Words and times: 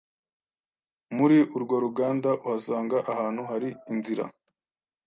Muri 1.17 1.37
urwo 1.55 1.75
ruganda 1.83 2.29
uhasanga 2.45 2.97
ahantu 3.11 3.41
hari 3.51 3.69
inzira 3.93 4.23